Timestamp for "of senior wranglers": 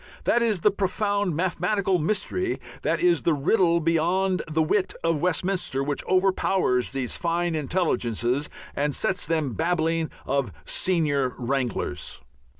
10.25-12.19